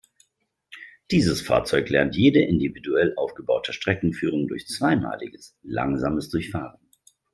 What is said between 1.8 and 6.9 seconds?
lernt jede individuell aufgebaute Streckenführung durch zweimaliges, langsames durchfahren.